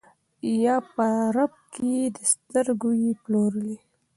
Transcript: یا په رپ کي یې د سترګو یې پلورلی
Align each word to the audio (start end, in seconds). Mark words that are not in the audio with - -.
یا 0.63 0.75
په 0.93 1.05
رپ 1.35 1.53
کي 1.73 1.89
یې 1.97 2.05
د 2.15 2.19
سترګو 2.33 2.89
یې 3.03 3.11
پلورلی 3.23 3.77